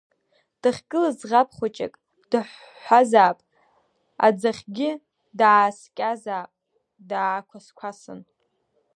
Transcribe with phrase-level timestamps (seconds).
[0.61, 1.93] Дахьгылаз ӡӷаб хәыҷык
[2.31, 3.37] дыҳәҳәазаап,
[4.25, 4.91] аӡахьгьы
[5.39, 6.51] дааскьазаап,
[7.09, 8.19] даақәасқәасын.